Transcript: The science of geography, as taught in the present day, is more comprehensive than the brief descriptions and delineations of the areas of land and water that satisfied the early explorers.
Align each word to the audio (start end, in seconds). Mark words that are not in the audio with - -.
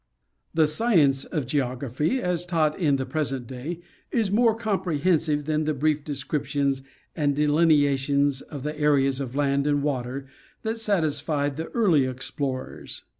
The 0.55 0.67
science 0.67 1.25
of 1.25 1.45
geography, 1.45 2.19
as 2.23 2.47
taught 2.47 2.75
in 2.79 2.95
the 2.95 3.05
present 3.05 3.45
day, 3.45 3.81
is 4.11 4.31
more 4.31 4.55
comprehensive 4.55 5.45
than 5.45 5.65
the 5.65 5.75
brief 5.75 6.03
descriptions 6.03 6.81
and 7.15 7.35
delineations 7.35 8.41
of 8.41 8.63
the 8.63 8.75
areas 8.79 9.19
of 9.19 9.35
land 9.35 9.67
and 9.67 9.83
water 9.83 10.25
that 10.63 10.79
satisfied 10.79 11.55
the 11.55 11.67
early 11.75 12.07
explorers. 12.07 13.03